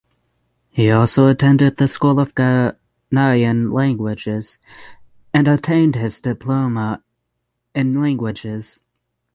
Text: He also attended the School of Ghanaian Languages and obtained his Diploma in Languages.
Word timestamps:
He 0.69 0.89
also 0.89 1.27
attended 1.27 1.77
the 1.77 1.87
School 1.87 2.19
of 2.19 2.33
Ghanaian 2.33 3.71
Languages 3.71 4.57
and 5.31 5.47
obtained 5.47 5.93
his 5.95 6.19
Diploma 6.19 7.03
in 7.75 8.01
Languages. 8.01 8.79